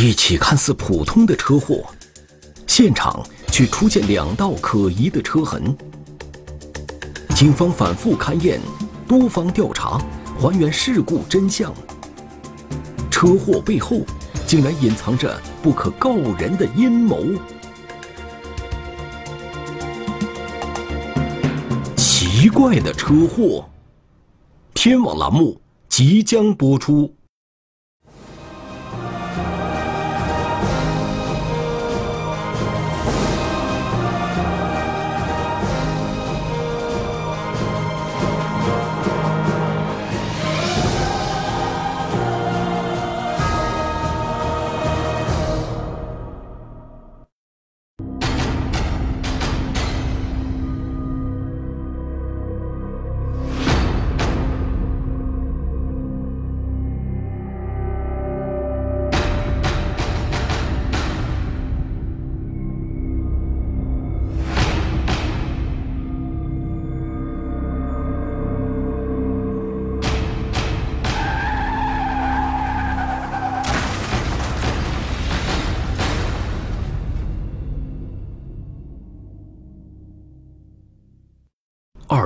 [0.00, 1.84] 一起看似普通的车祸，
[2.68, 5.76] 现场却出现两道可疑的车痕。
[7.34, 8.60] 警方反复勘验，
[9.08, 10.00] 多方调查，
[10.38, 11.74] 还原事故真相。
[13.10, 14.02] 车祸背后
[14.46, 17.24] 竟然隐藏着不可告人的阴谋。
[21.96, 23.68] 奇怪的车祸，
[24.74, 27.12] 天网栏目即将播出。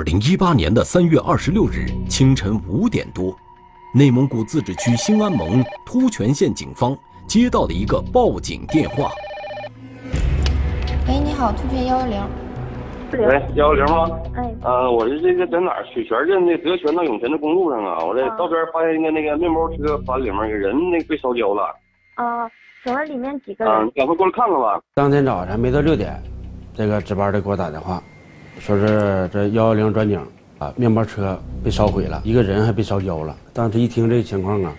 [0.03, 3.33] 二零一八年的三月二十六日清晨五点多，
[3.95, 6.93] 内蒙古自治区兴安盟突泉县警方
[7.25, 9.13] 接到了一个报警电话。
[11.07, 12.21] 喂，你好，突泉幺幺零。
[13.13, 14.11] 喂，幺幺零吗？
[14.35, 14.53] 哎。
[14.65, 15.87] 呃，我是这个在哪儿？
[15.95, 21.63] 水泉镇的德泉到永泉的公路上啊，我这道边发现一个那个面包车把里面个人，那个被烧焦了。
[22.17, 22.51] 啊，
[22.83, 23.73] 请问里面几个人？
[23.73, 24.81] 啊，你赶快过来看看吧。
[24.97, 26.21] 当天早上没到六点，
[26.75, 28.03] 这个值班的给我打电话。
[28.65, 30.25] 说是这幺幺零转警
[30.61, 33.37] 啊，面包车被烧毁了，一个人还被烧焦了。
[33.53, 34.73] 当时一听这情况啊，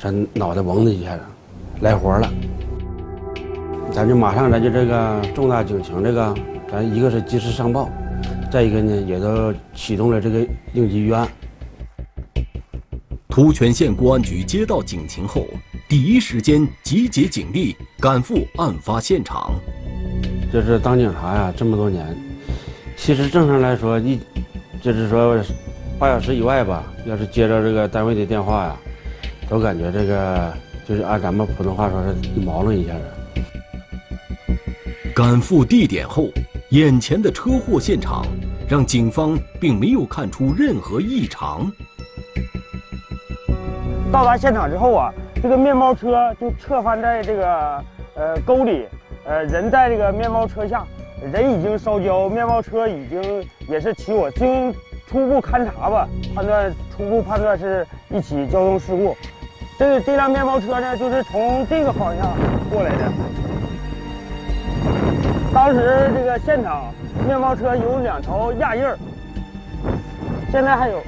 [0.00, 1.22] 咱脑袋嗡的一下子，
[1.80, 2.28] 来活了。
[3.92, 6.34] 咱就马上，咱就这个重大警情，这个
[6.68, 7.88] 咱一个是及时上报，
[8.50, 11.28] 再一个呢，也都启动了这个应急预案。
[13.28, 15.46] 突泉县公安局接到警情后，
[15.88, 19.52] 第一时间集结警力赶赴案发现场。
[20.52, 22.04] 这是当警察呀，这么多年。
[22.98, 24.20] 其实正常来说，一
[24.82, 25.34] 就是说
[25.98, 28.76] 八小时以外吧，要是接到这个单位的电话呀，
[29.48, 30.52] 都感觉这个
[30.86, 33.00] 就是按咱们普通话说是一毛愣一下子。
[35.14, 36.28] 赶赴地点后，
[36.68, 38.26] 眼前的车祸现场
[38.68, 41.72] 让警方并没有看出任何异常。
[44.12, 45.10] 到达现场之后啊，
[45.42, 47.84] 这个面包车就侧翻在这个
[48.16, 48.84] 呃沟里，
[49.24, 50.84] 呃人在这个面包车下。
[51.20, 54.30] 人已经烧焦，面包车已经也是起火。
[54.30, 54.72] 经
[55.06, 59.16] 初步勘查吧，判断初步判断是一起交通事故。
[59.78, 62.36] 这这辆面包车呢，就是从这个方向
[62.70, 63.12] 过来的。
[65.52, 66.92] 当时这个现场，
[67.26, 68.96] 面包车有两条压印儿，
[70.52, 71.02] 现在还有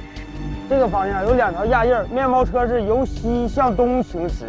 [0.69, 2.05] 这个方向有两条压印儿。
[2.11, 4.45] 面包车是由西向东行驶，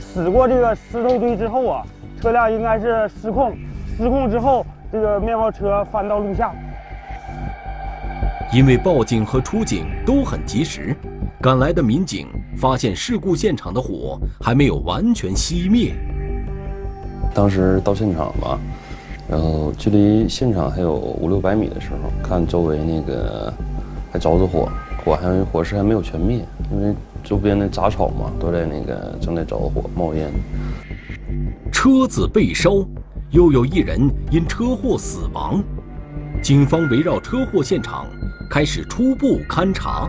[0.00, 1.82] 驶过这个石头堆之后啊，
[2.22, 3.54] 车辆应该是失控，
[3.98, 4.64] 失控之后。
[4.94, 6.54] 这个面包车翻到路下，
[8.52, 10.94] 因为报警和出警都很及时，
[11.42, 15.92] 赶来的民警发现事故现场的火还没有完全熄灭。
[17.34, 18.56] 当时到现场吧，
[19.28, 23.52] 然后距离现场还有五六百米的时候，看周围那个
[24.12, 24.68] 还着着火，
[25.04, 26.38] 火还火势还没有全灭，
[26.70, 26.94] 因为
[27.24, 30.30] 周边的杂草嘛都在那个正在着火冒烟。
[31.72, 32.86] 车子被烧。
[33.34, 33.98] 又有一人
[34.30, 35.60] 因车祸死亡，
[36.40, 38.06] 警方围绕车祸现场
[38.48, 40.08] 开始初步勘查。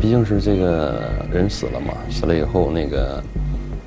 [0.00, 1.00] 毕竟是这个
[1.32, 3.22] 人死了嘛，死了以后那个，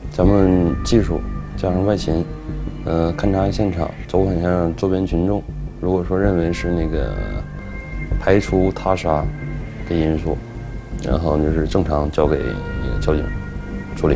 [0.10, 1.20] 咱们技术
[1.58, 2.24] 加上外勤，
[2.86, 5.44] 呃，勘察现场，走访一下周边群众。
[5.82, 7.14] 如果说认为是那个
[8.22, 9.26] 排除他杀
[9.90, 10.38] 的因素，
[11.04, 13.26] 然后就是正常交给那个交警
[13.98, 14.16] 处理。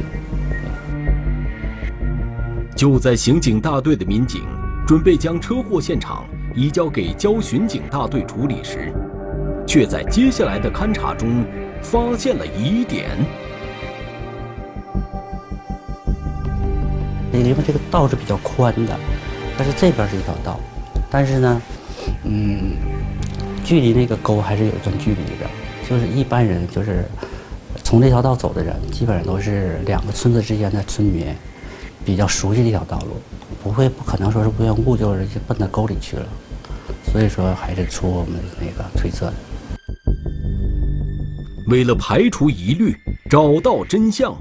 [2.78, 4.44] 就在刑警大队的民警
[4.86, 8.94] 准备将车祸现场移交给交巡警大队处理时，
[9.66, 11.44] 却在接下来的勘查中
[11.82, 13.10] 发现了疑点。
[17.32, 18.96] 那个地方这个道是比较宽的，
[19.58, 20.60] 但是这边是一条道，
[21.10, 21.62] 但是呢，
[22.26, 22.76] 嗯，
[23.66, 25.50] 距离那个沟还是有一段距离的。
[25.90, 27.04] 就是一般人就是
[27.84, 31.26] 从这条道走的人，基本上都是两个村子之间的村民。
[32.08, 33.18] 比较熟悉的一条道路，
[33.62, 36.26] 不会不可能说是无缘无故就是奔到沟里去了，
[37.12, 39.34] 所以说还是出我们那个推测的。
[41.68, 42.96] 为了排除疑虑，
[43.30, 44.34] 找到真相，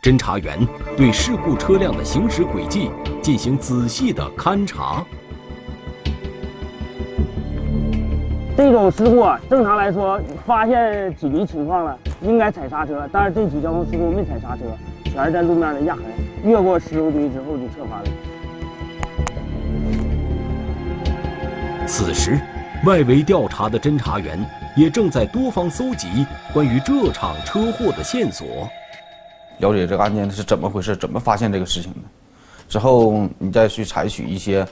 [0.00, 0.64] 侦查员
[0.96, 2.88] 对事故车辆的行驶轨迹
[3.20, 5.04] 进行仔细的勘查。
[8.56, 13.08] 这种事故啊，正常来说，发现紧急情况了，应该踩刹车。
[13.10, 14.62] 但是这起交通事故没踩刹车，
[15.18, 16.04] 全是在路面的压痕，
[16.44, 18.08] 越过石油堆之后就侧翻了。
[21.88, 22.38] 此时，
[22.86, 24.38] 外围调查的侦查员
[24.76, 26.24] 也正在多方搜集
[26.54, 28.68] 关于这场车祸的线索，
[29.58, 31.98] 了解这个案件是怎么回事，怎么发现这个事情的。
[32.68, 34.64] 之后，你再去采取一些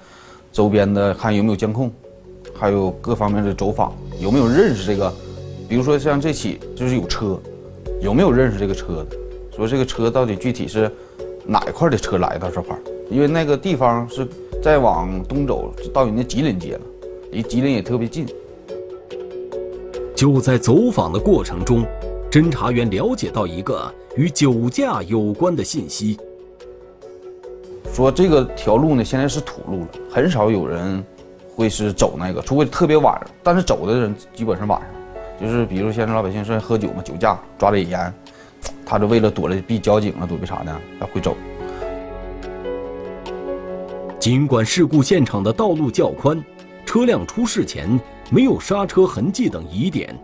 [0.53, 1.91] 周边的，看有没有监控。
[2.55, 5.13] 还有各方面的走访，有没有认识这个？
[5.69, 7.37] 比如说像这起就是有车，
[8.01, 9.17] 有没有认识这个车的？
[9.57, 10.91] 说这个车到底具体是
[11.45, 12.77] 哪一块的车来到这块？
[13.11, 14.27] 因为那个地方是
[14.63, 16.81] 再往东走到人家吉林街了，
[17.33, 18.27] 离吉林也特别近。
[20.15, 21.85] 就在走访的过程中，
[22.31, 26.19] 侦查员了解到一个与酒驾有关的信息，
[27.93, 31.05] 说这个条路呢现在是土路了，很少有人。
[31.57, 34.91] 会是走那个，除非特别晚，但是走的人基本是晚上，
[35.41, 38.15] 就是比如现在老百姓是喝酒嘛，酒驾抓的也严，
[38.85, 41.37] 他就为了躲了避交警啊，躲避啥呢，他会走。
[44.19, 46.43] 尽管事故现场的道路较宽，
[46.85, 50.17] 车辆出事前没有刹车痕迹等疑点，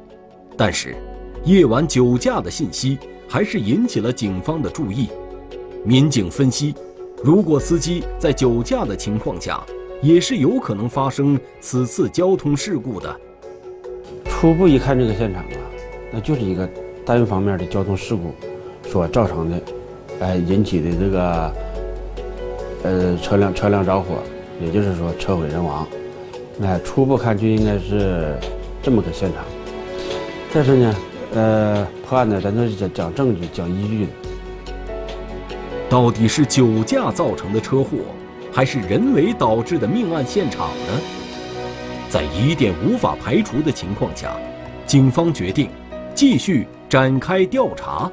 [0.56, 0.96] 但是
[1.44, 2.98] 夜晚酒驾的信息
[3.28, 5.08] 还是引起了警方的注意。
[5.84, 6.74] 民警分析，
[7.22, 9.60] 如果司机在酒驾的情况下，
[10.00, 13.20] 也是有可能发生此次交通事故的。
[14.24, 15.70] 初步一看这个现场啊，
[16.12, 16.68] 那就是一个
[17.04, 18.34] 单方面的交通事故
[18.88, 19.60] 所造成的，
[20.20, 21.52] 哎引起的这个
[22.84, 24.16] 呃车辆车辆着火，
[24.60, 25.86] 也就是说车毁人亡。
[26.62, 28.36] 哎，初步看就应该是
[28.82, 29.44] 这么个现场。
[30.52, 30.96] 但是呢，
[31.34, 34.12] 呃，破案呢，咱都是讲讲证据、讲依据的。
[35.88, 37.98] 到底是酒驾造成的车祸？
[38.52, 41.00] 还是人为导致的命案现场呢？
[42.10, 44.36] 在疑点无法排除的情况下，
[44.86, 45.70] 警方决定
[46.22, 48.08] 继续展开调查。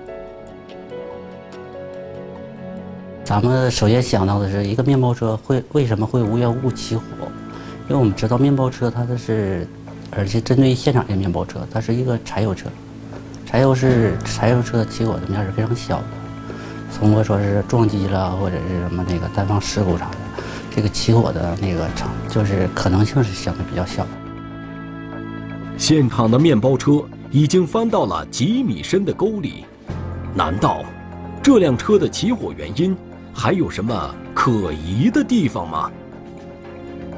[3.24, 7.04] 咱们首先想到的是，一个面包车会为什么会无缘无故起火？
[7.88, 9.68] 因为我们知道面包车它的是，
[10.10, 12.68] 而且针对现场的面包车，它是一个柴油车，
[13.46, 16.06] 柴油是柴油车起火的面是非常小的，
[17.00, 20.18] 通过说是撞击了或者是什么那个单方事故啥的。
[20.76, 24.10] 这个起火的那个场，就是可能性是相对比较小的。
[25.78, 29.66] 现场的面包车已经翻到了几米深的沟里，
[30.34, 30.84] 难道
[31.44, 32.98] 这辆车的起火原因
[33.32, 35.92] 还有什么可疑的地方吗？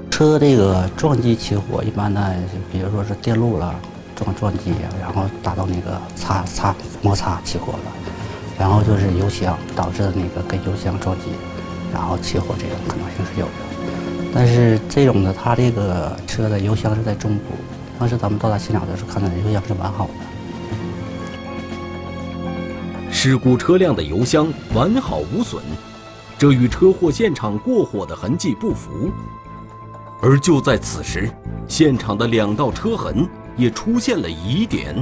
[0.09, 2.33] 车这个撞击起火，一般呢，
[2.71, 3.73] 比如说是电路了
[4.13, 7.79] 撞撞击，然后达到那个擦擦摩擦起火了，
[8.59, 11.27] 然后就是油箱导致的那个跟油箱撞击。
[11.93, 13.51] 然后起火这种可能性是有的，
[14.33, 17.43] 但是这种的，它这个车的油箱是在中部，
[18.01, 20.13] 当时咱们到达现场的时候，看到油箱是完好的。
[23.11, 25.61] 事故车辆的油箱完好无损，
[26.35, 29.11] 这与车祸现场过火的痕迹不符。
[30.19, 31.29] 而就在此时，
[31.67, 34.95] 现场的两道车痕也出现了疑点。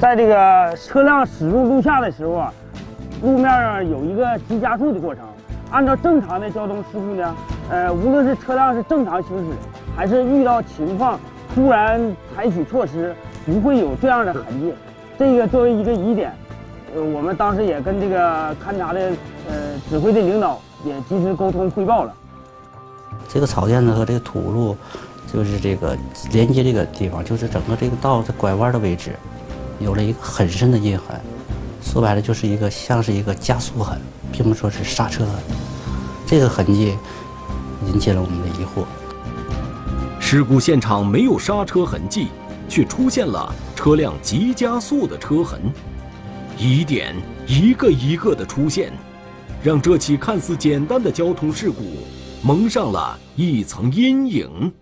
[0.00, 2.50] 在这个车辆驶入路下的时候啊。
[3.22, 5.22] 路面上有一个急加速的过程，
[5.70, 7.36] 按照正常的交通事故呢，
[7.68, 9.44] 呃，无论是车辆是正常行驶，
[10.00, 11.20] 还是遇到情况
[11.54, 12.00] 突然
[12.34, 13.14] 采取措施，
[13.44, 14.72] 不会有这样的痕迹。
[15.18, 16.32] 这个作为一个疑点，
[16.94, 19.12] 呃，我们当时也跟这个勘察的
[19.46, 19.54] 呃
[19.90, 22.14] 指挥的领导也及时沟通汇报了。
[23.28, 24.74] 这个草甸子和这个土路，
[25.30, 25.94] 就是这个
[26.32, 29.10] 连接这个地方，就是整个这个道在拐弯的位置，
[29.80, 31.14] 有了一个很深的印痕。
[31.82, 34.00] 说白了就是一个像是一个加速痕，
[34.32, 35.34] 并不说是刹车痕。
[36.26, 36.96] 这个痕迹
[37.86, 38.86] 引起了我们的疑惑。
[40.32, 42.28] 事故现场没有刹车痕迹，
[42.68, 45.60] 却出现了车辆急加速的车痕，
[46.56, 47.16] 疑点
[47.48, 48.92] 一个一个的出现，
[49.60, 51.82] 让这起看似简单的交通事故
[52.44, 54.72] 蒙上了一层阴影。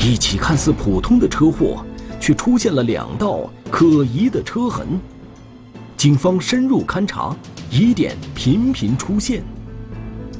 [0.00, 1.84] 一起看似普通的车祸。
[2.18, 4.98] 却出现了两道可疑的车痕，
[5.96, 7.34] 警方深入勘查，
[7.70, 9.44] 疑点频频出现。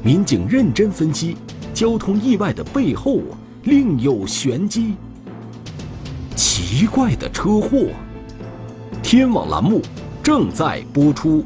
[0.01, 1.35] 民警认真分析，
[1.73, 3.19] 交通意外的背后
[3.63, 4.95] 另有玄机。
[6.35, 7.87] 奇怪的车祸，
[9.03, 9.81] 天网栏目
[10.23, 11.43] 正在播出。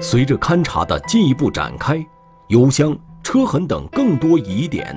[0.00, 1.98] 随着勘查的进一步展开，
[2.48, 4.94] 油箱车痕等更多疑点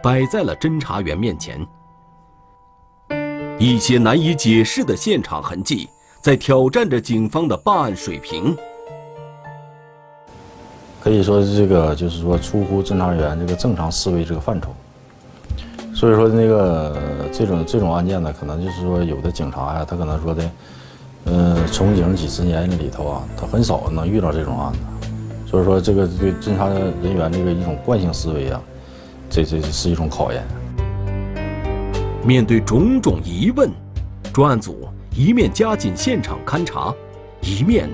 [0.00, 1.66] 摆在了侦查员面前。
[3.58, 5.88] 一些难以解释的现场痕迹，
[6.20, 8.56] 在挑战着警方的办案水平。
[11.00, 14.74] 可以说，这个就是说出乎侦查员这个正常思维这个范畴。
[15.94, 16.96] 所以说，那个
[17.32, 20.50] 这种这种案件呢，可能就是说有的警察呀，他可能说的，
[21.26, 24.78] 嗯，从警几十年里头啊，他很少能遇到这种案子。
[25.46, 28.60] 所以说，这个对侦查人员这个一种惯性思维啊，
[29.28, 30.42] 这这是一种考验。
[32.24, 33.68] 面对种种疑问，
[34.32, 36.94] 专案组一面加紧现场勘查，
[37.40, 37.90] 一面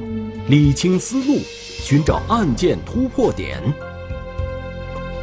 [0.49, 3.58] 理清思路，寻找案件突破点。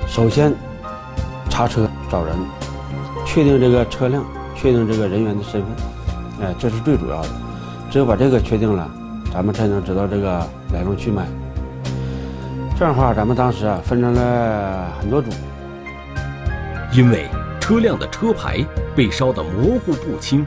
[0.07, 0.53] 首先，
[1.50, 2.35] 查车找人，
[3.25, 5.71] 确定这个车辆，确定这个人员的身份，
[6.41, 7.29] 哎，这是最主要的。
[7.91, 8.89] 只有把这个确定了，
[9.31, 10.39] 咱们才能知道这个
[10.74, 11.27] 来龙去脉。
[12.77, 15.29] 这样的话，咱们当时啊分成了很多组，
[16.91, 17.29] 因为
[17.62, 18.65] 车辆的车牌。
[18.95, 20.45] 被烧得模糊不清，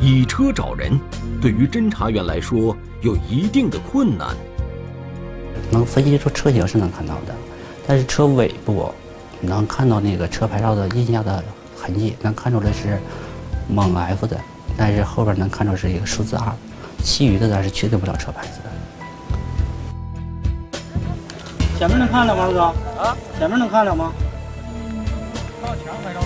[0.00, 0.98] 以车找人，
[1.40, 4.34] 对于侦查员来说有一定的困难。
[5.70, 7.34] 能分析出车型是能看到的，
[7.86, 8.90] 但是车尾部
[9.40, 11.44] 能看到那个车牌照的印下的
[11.76, 12.98] 痕迹，能看出来是
[13.68, 14.40] 蒙 F 的，
[14.76, 16.52] 但是后边能看出是一个数字二，
[17.02, 18.70] 其余的咱是确定不了车牌子的。
[21.78, 22.60] 前面能看了吗，哥？
[23.02, 23.16] 啊？
[23.38, 24.12] 前面能看了吗？
[25.60, 26.20] 靠墙拍照。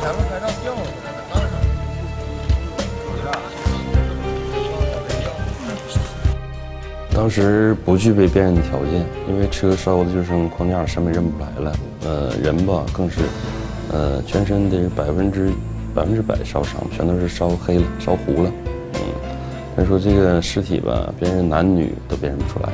[0.00, 0.80] 前面拍照掉了，
[7.12, 7.74] 当时。
[7.84, 11.72] 不具备辨认条件，因为车烧的就剩框架，什么认不出来了。
[12.04, 13.20] 呃，人吧更是，
[13.92, 15.52] 呃，全身的百分之
[15.94, 18.50] 百分之百烧伤，全都是烧黑了、烧糊了。
[18.94, 19.00] 嗯，
[19.76, 22.72] 再说这个尸体吧，辨认男女都辨认不出来。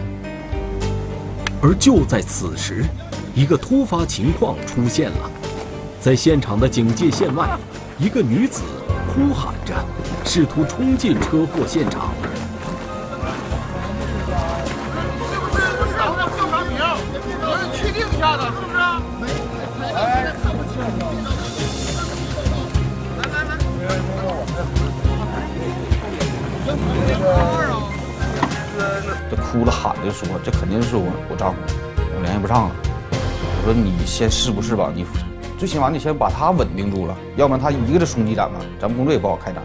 [1.60, 2.84] 而就在此时，
[3.34, 5.30] 一个突发情况出现了。
[6.02, 7.48] 在现场的警戒线外，
[7.96, 8.60] 一个女子
[9.06, 9.72] 哭喊着，
[10.24, 12.10] 试图冲进车祸现场。
[15.30, 16.02] 是不是不是？
[17.44, 18.74] 我得确定一下子，是不是？
[19.86, 19.92] 来
[23.30, 23.54] 来来，
[29.30, 31.58] 这哭了喊的说，这肯定是我我丈夫，
[32.16, 32.74] 我联系不上了。
[33.12, 34.90] 我说你先是不是吧？
[34.92, 35.06] 你。
[35.62, 39.62] 最起码你先把他稳定住了，要不然他一个人冲击咱们，咱们工作也不好开展。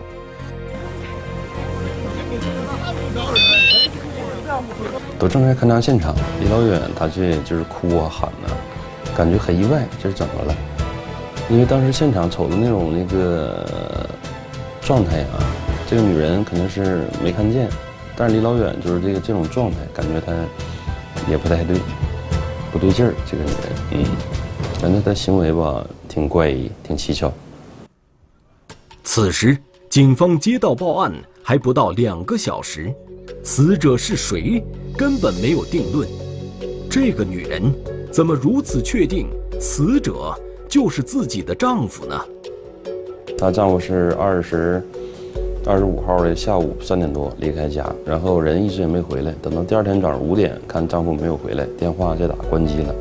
[5.17, 8.53] 都正在勘察现场，离老远他却就是哭啊喊呐，
[9.17, 10.53] 感觉很意外，这是怎么了？
[11.49, 13.65] 因为当时现场瞅的那种那个
[14.81, 15.41] 状态啊，
[15.89, 17.67] 这个女人肯定是没看见，
[18.15, 20.31] 但是离老远就是这个这种状态，感觉她
[21.27, 21.75] 也不太对，
[22.71, 24.36] 不对劲儿，这个女人，嗯。
[24.79, 27.33] 感觉他行为吧，挺怪异，挺蹊跷。
[29.03, 29.57] 此时，
[29.89, 32.93] 警方接到报案还不到两个小时，
[33.43, 34.63] 死者是谁
[34.95, 36.07] 根本没有定论。
[36.89, 37.73] 这个女人
[38.11, 39.27] 怎么如此确定
[39.59, 40.33] 死者
[40.69, 42.15] 就是自己的丈夫呢？
[43.37, 44.81] 她丈夫是二十
[45.65, 49.33] 二十五号的下午三点多离开家，然后人一直也没回来。
[49.41, 52.93] 等到第二天早上五点，看丈夫没有回来，电话再打关机了。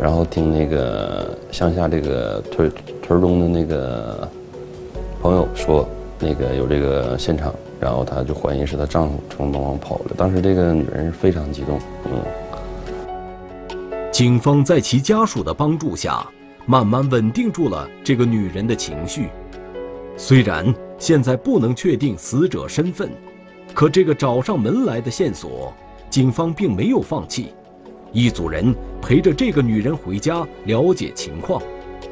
[0.00, 2.72] 然后听那个乡下这个屯
[3.02, 4.28] 屯中的那个
[5.22, 10.12] 朋友说，那个有这个现场，然后她就怀疑是她丈夫从农房跑了。
[10.16, 12.20] 当时这个女人非常激动，嗯。
[14.12, 16.24] 警方在其家属的帮助下，
[16.66, 19.28] 慢慢稳定住了这个女人的情绪。
[20.16, 23.10] 虽然现在不能确定死者身份，
[23.72, 25.72] 可这个找上门来的线索，
[26.08, 27.52] 警方并没有放弃。
[28.14, 31.60] 一组人陪着这个女人回家了解情况，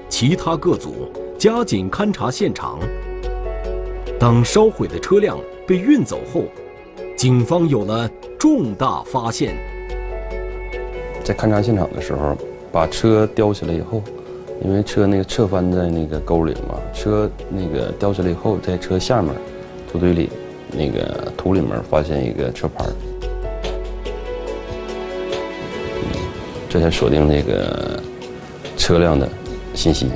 [0.09, 2.80] 其他各组加紧勘察现场。
[4.18, 6.42] 当烧毁的车辆被运走后，
[7.16, 9.54] 警方有了重大发现。
[11.23, 12.37] 在勘察现场的时候，
[12.73, 14.02] 把车吊起来以后，
[14.64, 19.32] 因为车那个侧翻在那个沟里嘛，车那个吊起来以后，在车下面
[19.92, 20.28] 土堆里
[20.76, 22.85] 那个土里面发现一个车牌。
[26.73, 28.02] 这才锁定那个
[28.79, 29.29] 车辆的
[29.75, 30.09] 信息。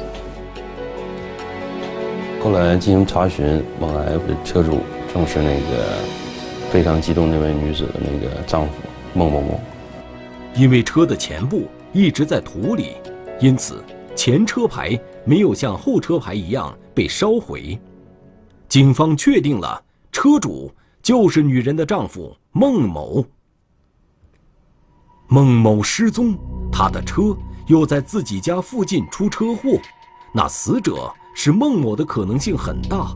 [2.42, 4.78] 后来进行查询，往来的车主
[5.12, 5.98] 正是那个
[6.70, 8.72] 非常激动那位女子的那个丈夫
[9.12, 9.60] 孟某某。
[10.54, 12.92] 因为车的前部一直在土里，
[13.38, 13.84] 因此
[14.14, 17.78] 前车牌没有像后车牌一样被烧毁。
[18.66, 20.72] 警方确定了车主
[21.02, 23.22] 就是女人的丈夫孟某。
[25.28, 26.38] 孟某失踪，
[26.70, 29.76] 他的车又在自己家附近出车祸，
[30.32, 33.08] 那死者是孟某的可能性很大。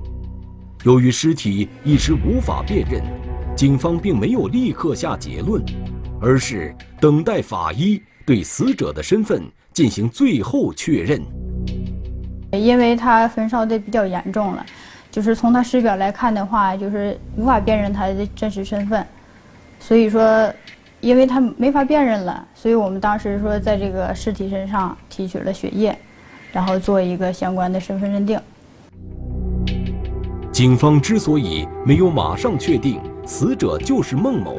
[0.82, 3.04] 由于尸体一时无法辨认，
[3.56, 5.64] 警方并没有立刻下结论，
[6.20, 11.22] 而是等待法医对死者的身份进行最后确认。
[12.50, 14.66] 因为他焚烧的比较严重了，
[15.12, 19.06] 就是从他尸表来看的话，就是无法辨认他的真实身份，
[19.78, 20.52] 所以说。
[21.00, 25.96] 因为他没法辨认了，所以我们当时说在这个尸体身上提取了血液，
[26.52, 28.38] 然后做一个相关的身份认定。
[30.52, 34.58] 警方之所以没有马上确定死者就是孟某，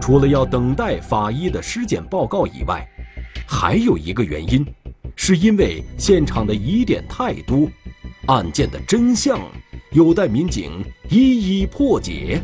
[0.00, 2.86] 除了要等待法医的尸检报告以外，
[3.46, 4.64] 还有一个原因，
[5.16, 7.68] 是因为现场的疑点太多，
[8.26, 9.38] 案件的真相
[9.90, 12.40] 有待民警一一破解。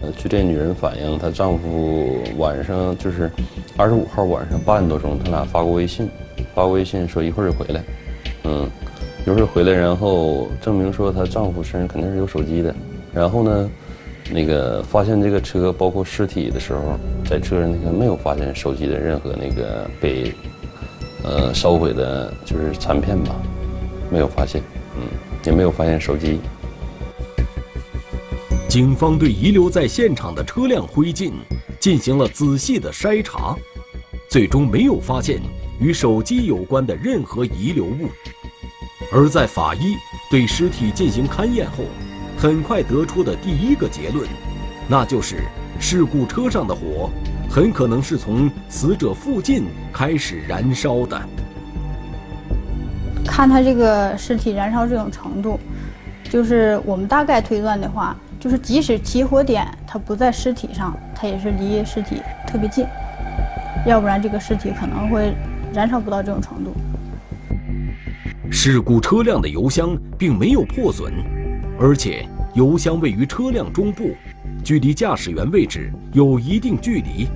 [0.00, 3.30] 呃，据这女人反映，她丈夫晚上就是
[3.76, 6.08] 二十五号晚上八点多钟，他俩发过微信，
[6.54, 7.82] 发过微信说一会儿就回来，
[8.44, 8.70] 嗯，
[9.26, 12.72] 一会儿回来，然后证明说她丈夫身上肯定是有手机的，
[13.12, 13.70] 然后呢，
[14.30, 16.80] 那个发现这个车包括尸体的时候，
[17.28, 20.32] 在车上那个没有发现手机的任何那个被
[21.24, 23.34] 呃烧毁的，就是残片吧，
[24.10, 24.62] 没有发现，
[24.96, 25.02] 嗯，
[25.44, 26.38] 也没有发现手机。
[28.68, 31.32] 警方对遗留在现场的车辆灰烬
[31.80, 33.56] 进行了仔细的筛查，
[34.28, 35.40] 最终没有发现
[35.80, 38.10] 与手机有关的任何遗留物。
[39.10, 39.96] 而在法医
[40.30, 41.84] 对尸体进行勘验后，
[42.36, 44.28] 很快得出的第一个结论，
[44.86, 45.44] 那就是
[45.80, 47.08] 事故车上的火
[47.48, 51.18] 很可能是从死者附近开始燃烧的。
[53.24, 55.58] 看他这个尸体燃烧这种程度，
[56.30, 58.14] 就是我们大概推断的话。
[58.40, 62.86] 就是即使起火点它不在尸体上，它也是离尸体特别近，
[63.84, 65.34] 要不然这个尸体可能会
[65.74, 66.72] 燃烧不到这种程度。
[68.50, 71.12] 事故车辆的油箱并没有破损，
[71.80, 74.10] 而且油箱位于车辆中部，
[74.64, 77.26] 距离驾驶员位置有一定距离。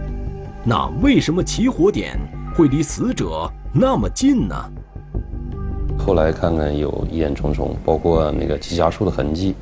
[0.64, 2.16] 那为什么起火点
[2.54, 4.54] 会离死者那么近呢？
[5.98, 9.54] 后来看看有疑点重重，包括那个急加速的痕迹。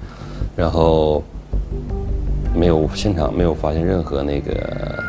[0.56, 1.22] 然后
[2.54, 5.02] 没有现场没有发现任何那个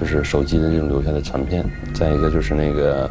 [0.00, 1.64] 就是手机的那种留下的残片。
[1.92, 3.10] 再一个就是那个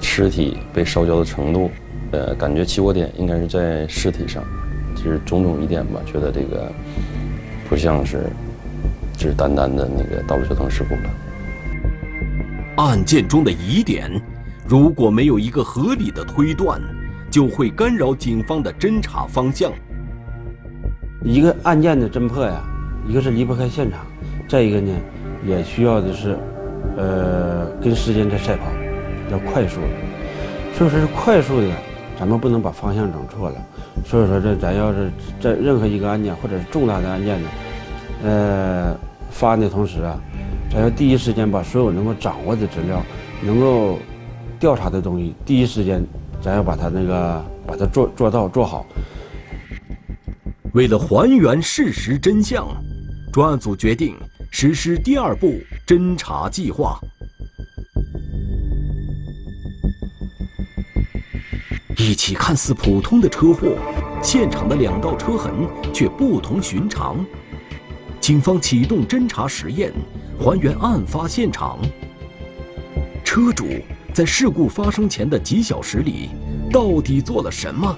[0.00, 1.70] 尸体被烧焦的程度，
[2.10, 4.42] 呃，感觉起火点应该是在尸体上，
[4.96, 6.70] 就是种种疑点吧，觉得这个
[7.68, 8.26] 不像是
[9.16, 11.10] 只是单单的那个道路交通事故了。
[12.76, 14.10] 案件中的疑点，
[14.66, 16.80] 如果没有一个合理的推断，
[17.30, 19.70] 就会干扰警方的侦查方向。
[21.24, 22.62] 一个案件的侦破呀，
[23.08, 24.00] 一个是离不开现场，
[24.46, 24.92] 再一个呢，
[25.46, 26.36] 也需要的是，
[26.98, 28.64] 呃，跟时间在赛跑，
[29.32, 29.80] 要快速。
[30.74, 31.68] 所以说是快速的，
[32.18, 33.56] 咱们不能把方向整错了。
[34.04, 35.10] 所以说这咱要是
[35.40, 37.48] 在任何一个案件或者是重大的案件呢，
[38.22, 38.94] 呃，
[39.30, 40.20] 发案的同时啊，
[40.70, 43.02] 咱要第一时间把所有能够掌握的资料、
[43.42, 43.98] 能够
[44.60, 46.04] 调查的东西，第一时间，
[46.42, 48.84] 咱要把它那个把它做做到做好。
[50.74, 52.66] 为了还原事实真相，
[53.32, 54.16] 专案组决定
[54.50, 56.98] 实施第二步侦查计划。
[61.96, 63.78] 一起看似普通的车祸，
[64.20, 65.52] 现场的两道车痕
[65.92, 67.24] 却不同寻常。
[68.20, 69.92] 警方启动侦查实验，
[70.40, 71.78] 还原案发现场。
[73.22, 73.64] 车主
[74.12, 76.30] 在事故发生前的几小时里，
[76.72, 77.96] 到底做了什么？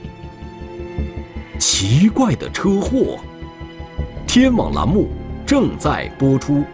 [1.79, 3.19] 奇怪的车祸，
[4.27, 5.11] 天网栏目
[5.47, 6.65] 正在播出。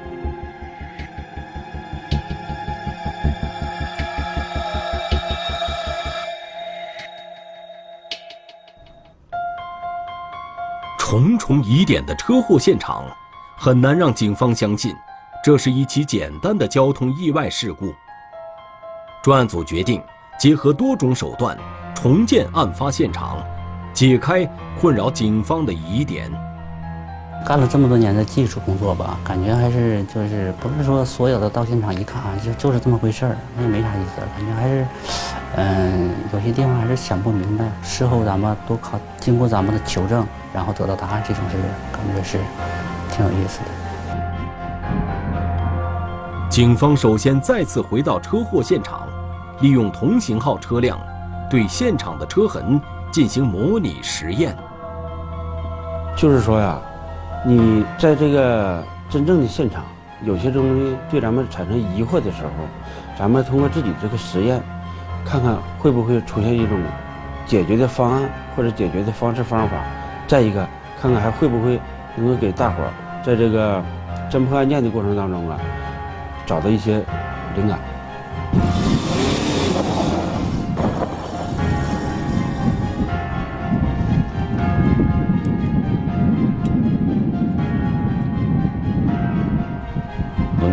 [10.97, 13.05] 重重疑点的车祸现场，
[13.57, 14.95] 很难让警方相信
[15.43, 17.93] 这是一起简单的交通意外事故。
[19.21, 20.01] 专案组决定
[20.39, 21.59] 结合多种手段，
[21.93, 23.45] 重建案发现场。
[23.93, 24.49] 解开
[24.81, 26.31] 困扰警方的疑点。
[27.45, 34.21] 干了这么多年的技术工作吧，感觉还是就是不是说所有的到现场一看啊，就就是这么回事儿，那也没啥意思。
[34.37, 34.87] 感觉还是，
[35.57, 37.65] 嗯，有些地方还是想不明白。
[37.83, 40.25] 事后咱们多考，经过咱们的求证，
[40.55, 41.57] 然后得到答案，这种是
[41.91, 42.39] 感觉是
[43.11, 43.67] 挺有意思的。
[46.49, 49.09] 警方首先再次回到车祸现场，
[49.61, 50.97] 利用同型号车辆
[51.51, 52.81] 对现场的车痕。
[53.13, 54.57] 进行模拟实验，
[56.17, 56.81] 就是说呀，
[57.47, 59.85] 你在这个真正的现场，
[60.25, 62.51] 有些东西对咱们产生疑惑的时候，
[63.19, 64.59] 咱们通过自己这个实验
[65.27, 66.79] 看看会不会出现一种
[67.47, 68.23] 解决的方案
[68.57, 69.77] 或者解决的方式方法。
[70.27, 70.67] 再一个，
[70.99, 71.79] 看看还会不会
[72.17, 72.91] 能够给大伙儿
[73.23, 73.83] 在这个
[74.31, 75.59] 侦破案件的过程当中啊，
[76.47, 77.05] 找到一些
[77.57, 77.79] 灵感。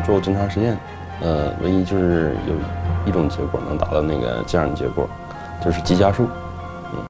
[0.10, 0.76] 做侦查实验，
[1.22, 2.56] 呃，唯一就是有
[3.06, 5.08] 一种结果能达到那个这样的结果，
[5.64, 6.28] 就是急加速。
[6.94, 7.06] 嗯。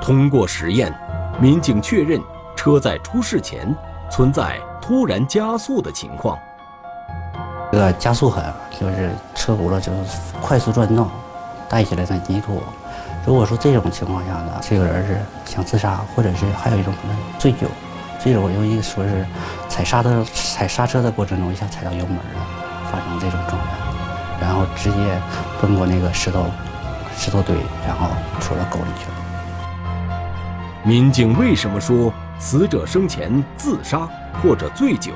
[0.00, 0.94] 通过实验，
[1.40, 2.20] 民警确认
[2.54, 3.74] 车在出事前
[4.08, 6.38] 存在突然加速的情况。
[7.72, 8.44] 这个加速痕
[8.78, 11.10] 就是车轱辘就是快速转动，
[11.68, 12.62] 带起来的泥土。
[13.26, 17.66] 如果说这种情况下呢，这个人是想自杀，或者是还有一种可能醉酒。
[18.22, 19.24] 这种由于说是
[19.68, 22.46] 踩刹车、踩刹车的过程中一下踩到油门了，
[22.90, 23.68] 发生这种状态，
[24.40, 25.20] 然后直接
[25.60, 26.46] 奔过那个石头、
[27.16, 28.08] 石头堆，然后
[28.40, 29.12] 出了沟里去了。
[30.82, 34.08] 民警为什么说死者生前自杀
[34.42, 35.12] 或者醉酒，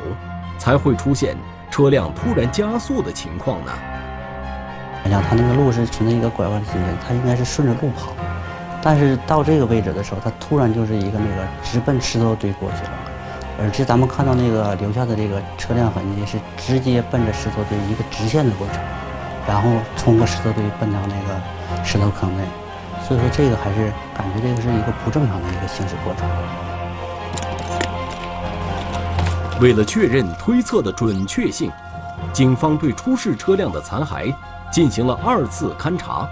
[0.58, 1.36] 才会出现
[1.70, 3.72] 车辆突然加速的情况呢？
[5.04, 8.12] 你想，他那个路是存在一个拐弯情节，他应该是顺着路跑。
[8.84, 12.90] 但是到这个位置的时候，他突然就是一个那个直奔石头堆过去了，
[13.60, 18.82] 而且咱们看到那个留下的这个车辆痕迹是直接奔着石头堆一个直线的过程，
[19.46, 22.42] 然后冲过石头堆奔到那个石头坑内，
[23.06, 26.28] 所以说这个还是感觉这个是一个不正常的一个行驶过程。
[29.60, 31.70] 为了确认推测的准确性，
[32.32, 34.34] 警方对出事车辆的残骸
[34.72, 36.28] 进行了二次勘查，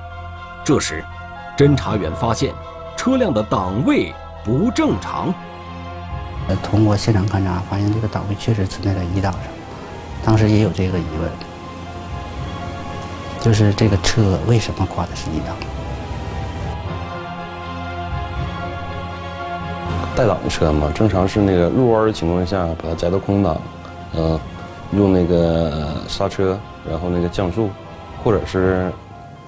[0.65, 1.05] 这时。
[1.61, 2.55] 侦查员发现，
[2.97, 5.27] 车辆的档位不正常。
[6.49, 9.43] 呃，通过现场勘查，发现这个档位确实存在在一档上。
[10.25, 11.31] 当时也有这个疑问，
[13.43, 15.55] 就是这个车为什么挂的是一档？
[20.17, 23.61] 带档的车嘛，正常是那个入弯的情况下，把它摘到空档，
[24.17, 24.41] 嗯，
[24.93, 27.69] 用那个刹车，然后那个降速，
[28.25, 28.91] 或者是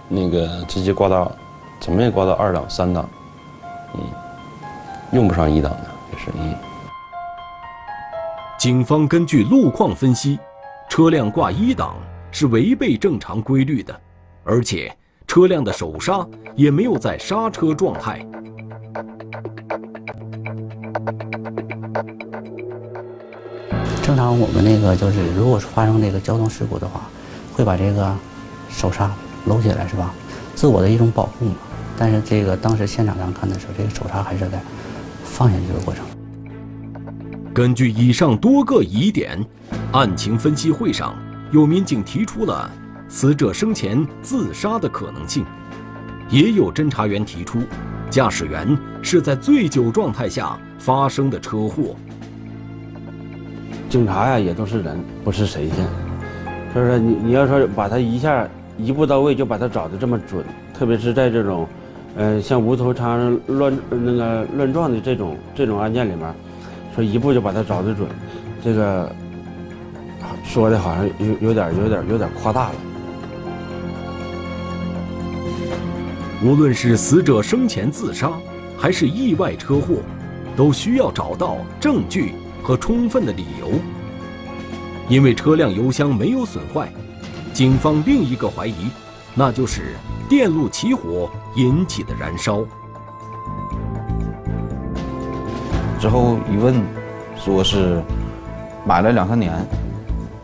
[0.09, 1.33] 那个直接挂到。
[1.83, 3.11] 怎么也挂到二档、三档，
[3.95, 4.01] 嗯，
[5.11, 6.55] 用不上一档的也是，嗯。
[8.57, 10.38] 警方根据路况分析，
[10.88, 11.97] 车辆挂一档
[12.31, 14.01] 是违背正常规律的，
[14.45, 18.25] 而且车辆的手刹也没有在刹车状态。
[24.05, 27.01] 正常我们那个就是，如果是发生这个交通事故的话，
[27.53, 28.16] 会把这个
[28.71, 29.11] 手刹
[29.47, 30.14] 搂起来，是吧？
[30.55, 31.57] 自我的一种保护嘛。
[31.96, 34.61] 但是这个当时现场上看的时候，这个手刹还是在
[35.22, 36.05] 放下去的过程。
[37.55, 39.38] 根据以上多个疑点，
[39.92, 41.14] 案情分析会上
[41.50, 42.68] 有民警提出了
[43.09, 45.44] 死者生前自杀的可能性，
[46.31, 47.61] 也有侦查员提出
[48.11, 51.94] 驾驶员是在醉酒状态下发生的车祸。
[53.90, 55.87] 警察呀，也都是人，不是神仙。
[56.74, 61.68] 就是你你要说把他一下一步到位就把他找的这么准，特别是在这种。
[62.16, 66.35] 呃，像无头苍蝇乱那个乱撞的这种这种案件里面，
[66.94, 68.07] 说一步就把他找得准，
[68.62, 69.11] 这个
[70.44, 72.75] 说的好像有有点有点有点夸大了。
[76.44, 78.33] 无论是死者生前自杀，
[78.77, 79.96] 还是意外车祸，
[80.55, 83.70] 都需要找到证据和充分的理由。
[85.09, 86.92] 因为车辆油箱没有损坏，
[87.53, 88.75] 警方另一个怀疑，
[89.35, 89.97] 那就是。
[90.29, 92.64] 电路起火引起的燃烧。
[96.01, 96.83] 之后一问，
[97.37, 98.03] 说是
[98.87, 99.53] 买了两三年，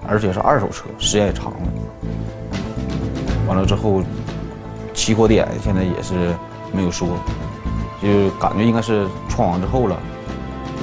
[0.07, 1.59] 而且是二手车，时间也长了。
[3.47, 4.03] 完了之后，
[4.93, 6.35] 起火点现在也是
[6.71, 7.09] 没有说，
[8.03, 9.97] 就感觉应该是撞完之后了，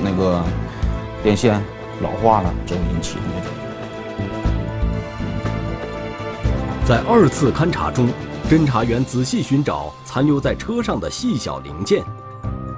[0.04, 0.44] 那个
[1.22, 1.62] 电线
[2.02, 3.64] 老化了之后引起的那种。
[6.88, 8.08] 在二次勘查中。
[8.48, 12.04] 侦查员仔细寻找残留在车上的细小零件，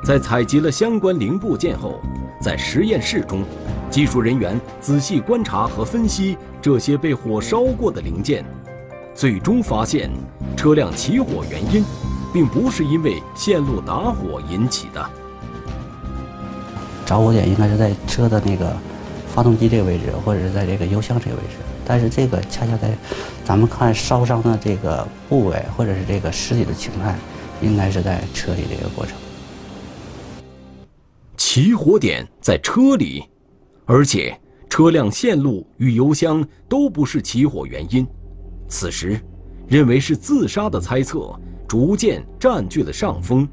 [0.02, 2.00] 在采集了相关零部件后，
[2.42, 3.44] 在实验室中，
[3.92, 8.46] 技术人员仔细观察和分析这些被火烧过的零件，
[9.14, 10.10] 最终发现，
[10.56, 11.84] 车辆起火原因，
[12.32, 15.10] 并不是因为线路打火引起的。
[17.06, 18.74] 着火点应该是在车的那个
[19.38, 21.58] 发动机这个位置，或者是在这个油箱这个位置。
[21.86, 22.90] 但是这个恰恰在，
[23.46, 27.16] 咱们看烧伤的这个部位，或者是这个尸体的形态，
[27.62, 29.16] 应该是在车里这个过程。
[31.38, 33.26] 起火点在车里，
[33.86, 34.36] 而且
[34.72, 38.08] 车辆线路与油箱都不是起火原因，
[38.68, 39.22] 此时，
[39.68, 41.32] 认为是自杀的猜测
[41.68, 43.48] 逐渐占据了上风。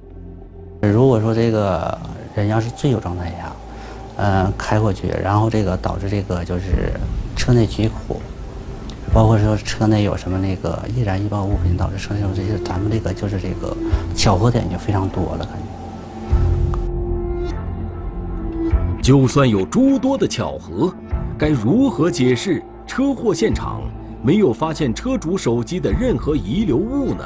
[0.81, 1.99] 如果说这个
[2.35, 3.55] 人要是醉酒状态下，
[4.17, 6.93] 嗯，开过去，然后这个导致这个就是
[7.35, 8.17] 车内起火，
[9.13, 13.77] 包括说车内有什么那个易燃易爆物品导致车内有这些，咱们这个就是这个
[14.15, 15.65] 巧合点就非常多了，感觉。
[19.03, 20.95] 就算有诸多的巧合，
[21.37, 23.83] 该如何解释车祸现场
[24.23, 27.25] 没有发现车主手机的任何遗留物呢？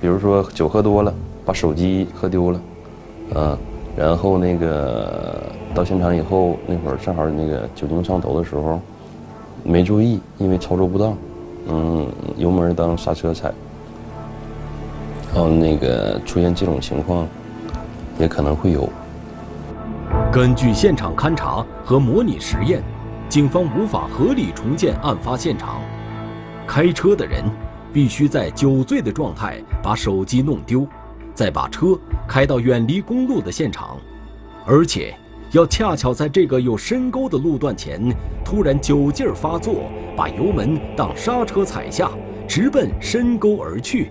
[0.00, 1.14] 比如说酒喝多了，
[1.46, 2.60] 把手机喝丢了，
[3.34, 3.58] 嗯，
[3.96, 5.42] 然后那个
[5.74, 8.80] 到现场以后，那会儿正好那个酒精上头的时候，
[9.62, 11.16] 没注意，因为操作不当，
[11.68, 13.52] 嗯，油门当刹车踩，
[15.32, 17.26] 然后那个出现这种情况，
[18.18, 18.88] 也可能会有。
[20.32, 22.82] 根据现场勘查和模拟实验，
[23.28, 25.80] 警方无法合理重建案发现场。
[26.66, 27.44] 开车的人
[27.92, 30.84] 必须在酒醉的状态把手机弄丢，
[31.34, 33.98] 再把车开到远离公路的现场，
[34.64, 35.14] 而且
[35.50, 38.00] 要恰巧在这个有深沟的路段前
[38.44, 42.10] 突然酒劲儿发作，把油门当刹车踩下，
[42.46, 44.10] 直奔深沟而去。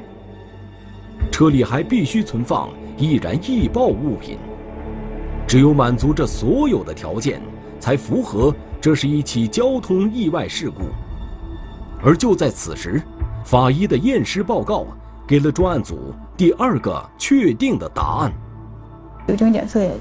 [1.31, 4.37] 车里还必须存放易燃易爆物品。
[5.47, 7.41] 只有满足这所有的条件，
[7.79, 10.83] 才符合这是一起交通意外事故。
[12.03, 13.01] 而就在此时，
[13.45, 14.85] 法医的验尸报告
[15.27, 18.31] 给了专案组第二个确定的答案。
[19.27, 19.91] 酒精检测也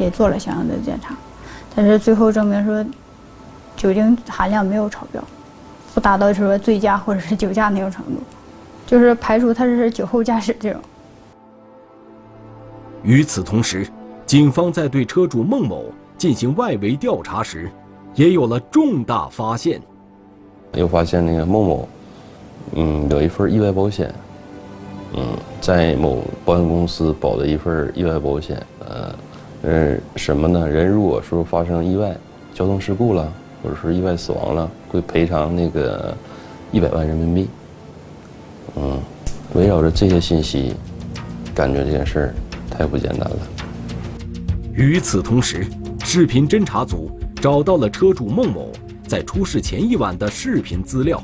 [0.00, 1.14] 也做了相应的检查，
[1.74, 2.84] 但是最后证明说，
[3.76, 5.22] 酒精含量没有超标，
[5.94, 8.20] 不达到说醉驾或者是酒驾那种程度，
[8.86, 10.80] 就是排除他是酒后驾驶这种。
[13.02, 13.86] 与此同时。
[14.26, 15.84] 警方在对车主孟某
[16.18, 17.70] 进行外围调查时，
[18.16, 19.80] 也有了重大发现。
[20.72, 21.88] 又发现那个孟某，
[22.72, 24.12] 嗯，有一份意外保险，
[25.16, 25.24] 嗯，
[25.60, 29.14] 在某保险公司保的一份意外保险，呃，
[29.62, 30.68] 嗯，什么呢？
[30.68, 32.14] 人如果说发生意外、
[32.54, 36.14] 交通事故了，或者是意外死亡了，会赔偿那个
[36.70, 37.48] 一百万人民币。
[38.76, 39.00] 嗯，
[39.54, 40.74] 围绕着这些信息，
[41.54, 42.34] 感觉这件事儿
[42.70, 43.36] 太不简单了。
[44.74, 45.66] 与此同时，
[46.04, 48.70] 视频侦查组找到了车主孟某
[49.08, 51.22] 在出事前一晚的视频资料。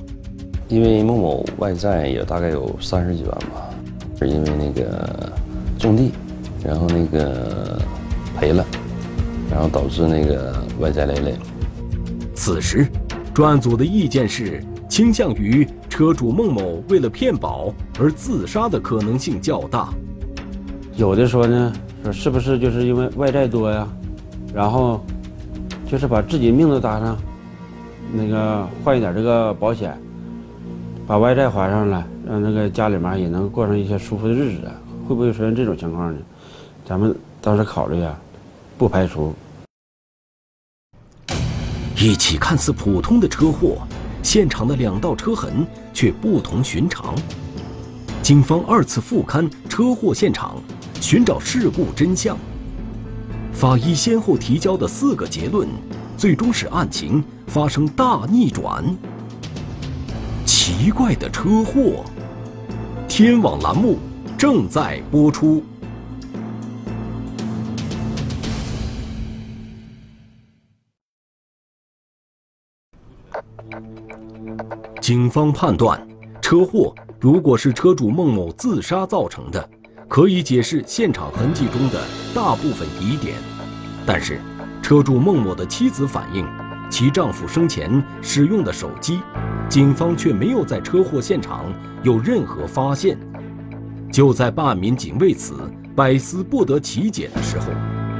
[0.69, 3.69] 因为孟某外债也大概有三十几万吧，
[4.23, 5.33] 是因为那个
[5.79, 6.13] 种地，
[6.65, 7.79] 然后那个
[8.39, 8.65] 赔了，
[9.51, 11.35] 然后导致那个外债累累。
[12.35, 12.87] 此时，
[13.35, 19.89] 专案组的意见是倾向于车主孟某为了骗保而自杀的可能性较大。
[20.97, 21.73] 有的说呢。
[22.05, 23.87] 说是不是就是因为外债多呀？
[24.53, 25.01] 然后
[25.87, 27.17] 就是把自己命都搭上，
[28.13, 29.97] 那个换一点这个保险，
[31.07, 34.71] 把外债还上了，让那个家里面也能过上一些舒服的日子，
[35.07, 36.19] 会不会出现这种情况呢？
[36.85, 38.19] 咱们当时考虑啊，
[38.79, 39.35] 不排除。
[41.97, 43.79] 一起看似普通的车祸，
[44.23, 47.15] 现场的两道车痕却不同寻常。
[48.23, 50.57] 警方二次复勘车祸现场。
[51.01, 52.39] 寻找事故真相。
[53.53, 55.69] 法医先后提交的四个结论，
[56.17, 58.85] 最终使案情发生大逆转。
[60.65, 62.05] 奇怪的车祸，
[63.09, 63.99] 天网栏目
[64.39, 65.61] 正在播出。
[75.01, 76.01] 警方判断，
[76.41, 79.69] 车祸如果是车主孟某自杀造成的。
[80.09, 82.01] 可以解释现场痕迹中的
[82.33, 83.35] 大部分疑点，
[84.07, 84.41] 但是
[84.81, 86.47] 车主孟某的妻子反映，
[86.89, 89.21] 其丈夫生前使用的手机，
[89.73, 91.65] 警方却没有在车祸现场
[92.03, 93.17] 有任何发现。
[94.13, 95.55] 就在办案民警为此
[95.97, 97.69] 百思不得其解的时候，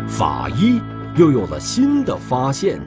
[0.09, 0.81] 法医
[1.15, 2.81] 又有了新的发现。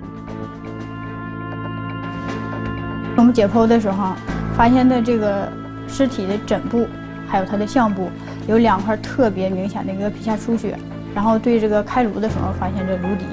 [3.16, 4.16] 我们解剖的时候，
[4.58, 5.48] 发现的这个
[5.88, 6.88] 尸体的枕部。
[7.28, 8.10] 还有它的项部
[8.48, 10.76] 有两块特别明显的一个皮下出血，
[11.14, 13.26] 然后对这个开颅的时候发现这颅底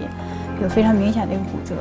[0.62, 1.74] 有非常明显的一个骨折。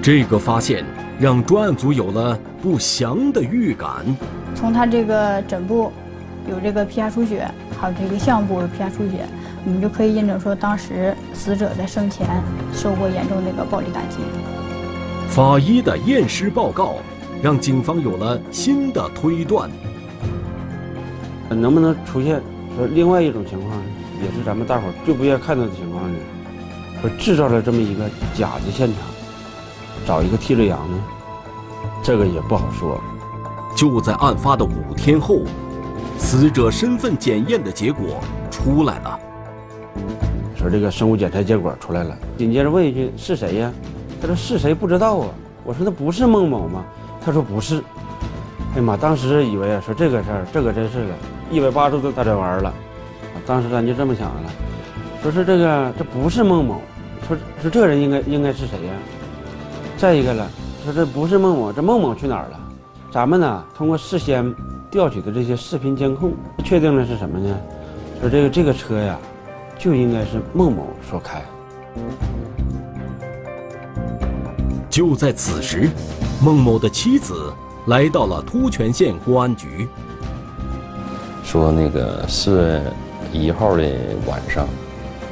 [0.00, 0.84] 这个发现
[1.20, 4.04] 让专案组有了不祥的预感。
[4.54, 5.92] 从他这个枕部
[6.48, 7.48] 有这个皮下出血，
[7.80, 9.26] 还有这个项部有皮下出血，
[9.64, 12.26] 我们就可以印证说当时死者在生前
[12.72, 14.18] 受过严重的一个暴力打击。
[15.28, 16.96] 法医的验尸报告
[17.42, 19.70] 让警方有了新的推断。
[21.50, 22.40] 能不能出现
[22.76, 23.84] 说另外一种情况呢？
[24.20, 26.18] 也是咱们大伙最不愿看到的情况呢？
[27.00, 28.96] 说制造了这么一个假的现场，
[30.04, 30.98] 找一个替罪羊呢？
[32.08, 32.98] 这个也不好说。
[33.76, 35.42] 就在案发的五天后，
[36.16, 38.18] 死者身份检验的结果
[38.50, 39.20] 出来了。
[40.56, 43.70] 说这个生物检测结果出来了，紧接着问一句是谁呀？
[44.22, 45.28] 他说是谁不知道啊。
[45.64, 46.82] 我说那不是孟某吗？
[47.22, 47.76] 他说不是。
[48.72, 48.96] 哎呀妈！
[48.96, 51.14] 当时以为啊，说这个事儿，这可真是的，
[51.50, 52.72] 一百八十度大转弯了。
[53.46, 54.50] 当时咱就这么想了，
[55.22, 56.80] 说是这个这不是孟某，
[57.28, 58.94] 说说这人应该应该是谁呀？
[59.98, 60.50] 再一个了，
[60.84, 62.60] 说这不是孟某，这孟某去哪儿了？
[63.10, 64.54] 咱们呢，通过事先
[64.90, 66.32] 调取的这些视频监控，
[66.64, 67.56] 确定的是什么呢？
[68.20, 69.18] 说这个这个车呀，
[69.78, 71.42] 就应该是孟某所开。
[74.90, 75.90] 就在此时，
[76.42, 77.52] 孟某的妻子
[77.86, 79.88] 来到了突泉县公安局，
[81.44, 82.82] 说那个四月
[83.32, 83.82] 一号的
[84.26, 84.66] 晚上，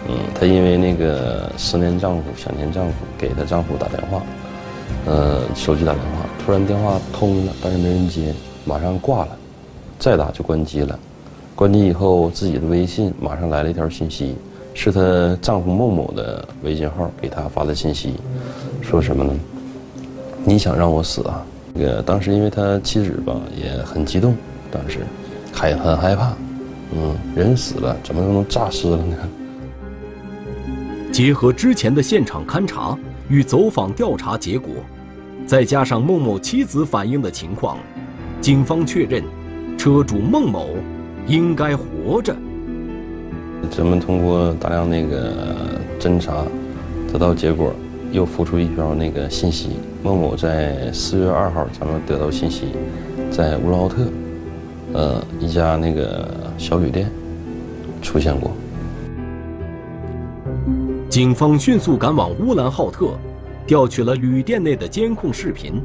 [0.08, 4.22] 嗯，她因为那个思念丈夫、想念丈夫，给她丈夫打电话，
[5.06, 6.26] 呃，手机打电话。
[6.44, 9.28] 突然电话通了，但是没人接，马上挂了，
[9.98, 10.98] 再打就关机了。
[11.54, 14.36] 关机以后，自己的微信马上来了一条信息，
[14.74, 18.14] 是她丈夫孟某的微信号给她发的信息，
[18.82, 19.32] 说什么呢？
[20.44, 21.44] 你想让我死啊？
[21.74, 24.34] 那个当时因为他妻子吧也很激动，
[24.70, 25.00] 当时
[25.52, 26.32] 还很害怕，
[26.92, 29.16] 嗯，人死了怎么能诈尸了呢？
[31.12, 32.96] 结合之前的现场勘查
[33.28, 34.70] 与走访调查结果。
[35.46, 37.78] 再加上孟某妻子反映的情况，
[38.40, 39.22] 警方确认，
[39.78, 40.70] 车主孟某
[41.28, 42.34] 应该活着。
[43.70, 46.44] 咱们通过大量那个侦查，
[47.12, 47.72] 得到结果，
[48.10, 52.64] 又浮出一条那个信息：孟某在四月二号，咱们得到信息，
[53.30, 54.02] 在乌兰浩特，
[54.94, 56.28] 呃，一家那个
[56.58, 57.08] 小旅店
[58.02, 58.50] 出现过。
[61.08, 63.10] 警方迅速赶往乌兰浩特。
[63.66, 65.82] 调取了旅店内的监控视频，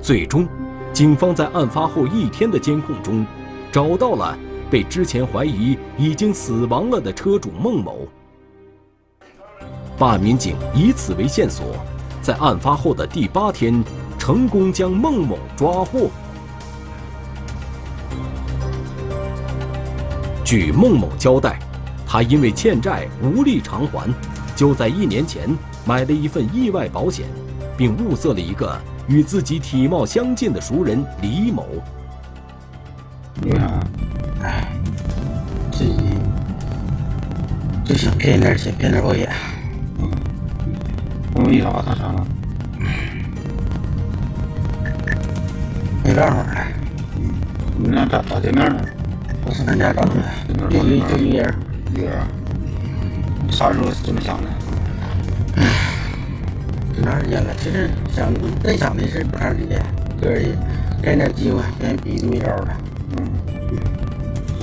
[0.00, 0.48] 最终，
[0.90, 3.26] 警方在案发后一天的监控中，
[3.70, 4.38] 找到了
[4.70, 8.08] 被之前怀疑已经死亡了的车主孟某。
[9.98, 11.76] 办案民警以此为线索，
[12.22, 13.84] 在案发后的第八天，
[14.18, 16.08] 成功将孟某抓获。
[20.42, 21.58] 据孟某交代，
[22.06, 24.10] 他因为欠债无力偿还，
[24.56, 25.50] 就在一年前。
[25.84, 27.26] 买了一份意外保险，
[27.76, 31.66] 并物色了一个与自己体貌相近的熟人李某。
[33.42, 33.80] 你看，
[34.42, 34.68] 哎，
[35.72, 35.96] 自己
[37.84, 39.28] 就想骗点钱，骗点保险，
[39.98, 40.08] 嗯，
[41.32, 42.26] 不容易啊，大成。
[46.04, 46.46] 没办法了，
[47.16, 47.30] 嗯，
[47.78, 48.84] 你俩咋咋见面了？
[49.44, 50.14] 我是咱家找的，
[50.70, 51.54] 就一就一人，
[51.94, 52.12] 一人。
[53.50, 54.48] 啥时候这么想的？
[56.94, 59.80] 挺长时间了，其实想再想的是不长时间，
[60.20, 60.56] 就是
[61.02, 62.68] 给点机会，别逼没招了。
[63.16, 63.28] 嗯，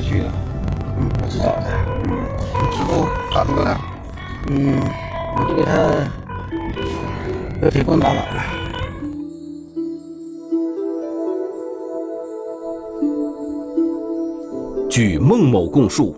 [0.01, 0.31] 去了，
[0.97, 1.67] 嗯，我知道的。
[2.05, 2.09] 嗯，
[2.71, 3.77] 之后咋做的？
[4.47, 4.79] 嗯，
[5.35, 5.71] 我就给他
[7.61, 8.21] 要铁棍打倒了。
[14.89, 16.15] 据孟某供述，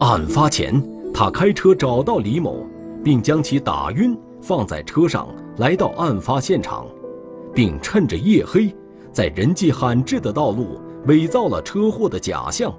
[0.00, 2.66] 案发前他开车找到李某。
[3.06, 6.84] 并将其打晕，放在车上，来到案发现场，
[7.54, 8.74] 并趁着夜黑，
[9.12, 12.74] 在人迹罕至的道路伪造了车祸的假象，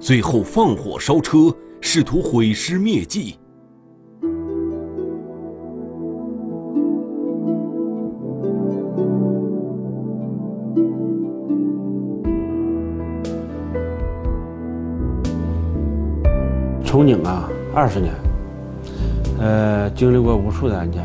[0.00, 3.38] 最后放火烧车，试图毁尸灭迹。
[16.84, 18.12] 从警啊，二十年。
[19.42, 21.04] 呃，经历过无数的案件，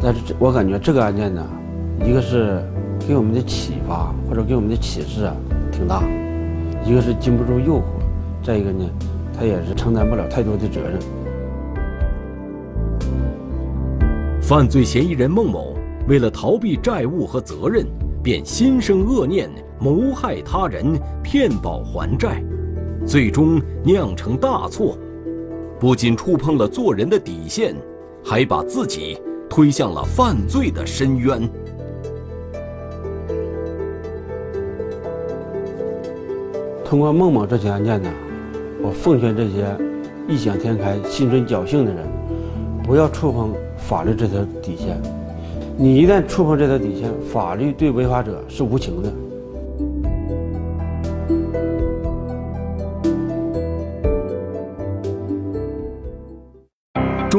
[0.00, 1.44] 但是我感觉这个案件呢，
[2.06, 2.62] 一个是
[3.08, 5.34] 给我们的启发或者给我们的启示啊
[5.72, 6.04] 挺大，
[6.84, 7.82] 一个是经不住诱惑，
[8.40, 8.88] 再一个呢，
[9.36, 11.00] 他也是承担不了太多的责任。
[14.40, 15.74] 犯罪嫌疑人孟某
[16.06, 17.84] 为了逃避债务和责任，
[18.22, 19.50] 便心生恶念，
[19.80, 22.40] 谋害他人，骗保还债，
[23.04, 24.96] 最终酿成大错。
[25.80, 27.74] 不仅触碰了做人的底线，
[28.24, 29.16] 还把自己
[29.48, 31.48] 推向了犯罪的深渊。
[36.84, 38.10] 通过孟某这起案件呢，
[38.82, 39.76] 我奉劝这些
[40.26, 42.04] 异想天开、心存侥幸的人，
[42.82, 45.00] 不要触碰法律这条底线。
[45.76, 49.12] 你一旦触碰这条底线，法律对违法者是无情的。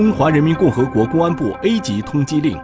[0.10, 2.58] 中华人民共和国公安部 A 级通缉令：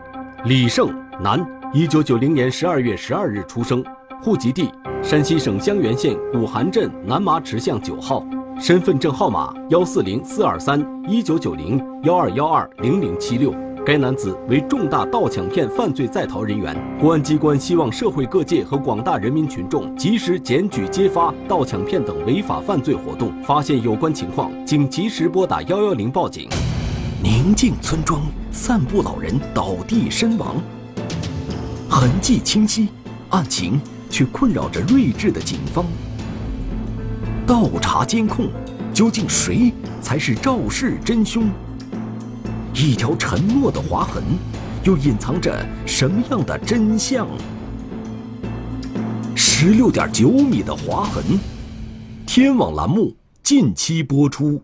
[0.45, 0.91] 李胜，
[1.21, 1.39] 男，
[1.71, 3.85] 一九九零年十二月十二日出生，
[4.19, 4.67] 户籍地
[5.03, 8.25] 山西省襄垣县古韩镇南麻池巷九号，
[8.59, 13.53] 身份证号码幺四零四二三一九九零幺二幺二零零七六。
[13.85, 26.49] 该男子为重大盗抢骗犯罪在逃人员，公安机关希望社会各界和广大人民群众及时检举揭发盗抢骗等违法犯罪活动，发现有关情况，请及时拨打幺幺零报警。
[27.25, 28.21] 宁静村庄
[28.51, 30.61] 散步老人倒地身亡，
[31.89, 32.89] 痕迹清晰，
[33.29, 35.83] 案情却困扰着睿智的警方。
[37.47, 38.51] 倒查监控，
[38.93, 39.73] 究竟谁
[40.03, 41.49] 才是肇事真凶？
[42.75, 44.21] 一条沉默的划痕，
[44.83, 47.27] 又隐藏着什么样的真相？
[49.33, 51.23] 十六点九米的划痕，
[52.27, 54.61] 天网栏目近期播出。